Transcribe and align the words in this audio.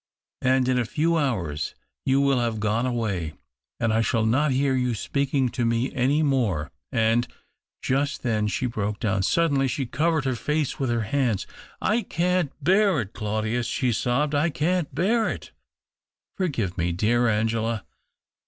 And— 0.41 0.67
in 0.67 0.79
a 0.79 0.83
few 0.85 1.15
hours 1.15 1.75
you 2.07 2.19
will 2.21 2.39
have 2.39 2.59
gone 2.59 2.87
away, 2.87 3.35
and 3.79 3.93
I 3.93 4.01
shall 4.01 4.25
not 4.25 4.49
hear 4.49 4.73
you 4.75 4.95
speaking 4.95 5.49
to 5.49 5.63
me 5.63 5.93
any 5.93 6.23
more, 6.23 6.71
and" 6.91 7.27
Just 7.83 8.23
then 8.23 8.47
she 8.47 8.65
broke 8.65 8.99
down. 8.99 9.21
Suddenly 9.21 9.67
she 9.67 9.85
covered 9.85 10.25
her 10.25 10.33
face 10.33 10.79
with 10.79 10.89
her 10.89 11.03
hands 11.03 11.45
—"I 11.93 12.01
can't 12.01 12.51
bear 12.63 12.99
it, 13.01 13.13
Claudius!" 13.13 13.67
she 13.67 13.91
sobbed." 13.93 14.33
I 14.33 14.49
can't 14.49 14.91
bear 14.95 15.29
it!"" 15.29 15.51
Forgive 16.39 16.79
me, 16.79 16.91
dear 16.93 17.27
Angela." 17.27 17.85